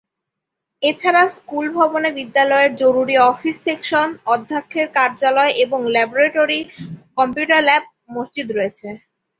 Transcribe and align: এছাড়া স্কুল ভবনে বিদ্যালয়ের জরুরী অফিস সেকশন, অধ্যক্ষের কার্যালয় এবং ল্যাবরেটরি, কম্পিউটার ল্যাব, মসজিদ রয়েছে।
এছাড়া 0.83 1.23
স্কুল 1.35 1.65
ভবনে 1.77 2.09
বিদ্যালয়ের 2.17 2.71
জরুরী 2.81 3.15
অফিস 3.31 3.55
সেকশন, 3.65 4.07
অধ্যক্ষের 4.33 4.87
কার্যালয় 4.97 5.51
এবং 5.63 5.79
ল্যাবরেটরি, 5.93 6.59
কম্পিউটার 7.17 7.61
ল্যাব, 7.67 7.83
মসজিদ 8.15 8.47
রয়েছে। 8.51 8.87